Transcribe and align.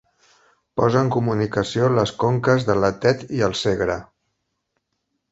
Posa 0.79 1.01
en 1.03 1.09
comunicació 1.15 1.89
les 1.99 2.13
conques 2.23 2.65
de 2.69 2.77
la 2.85 2.89
Tet 3.03 3.21
i 3.41 3.43
el 3.49 3.53
Segre. 3.61 3.99